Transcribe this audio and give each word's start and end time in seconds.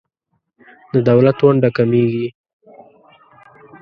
د 0.93 0.95
دولت 1.09 1.37
ونډه 1.41 1.69
کمیږي. 1.77 2.27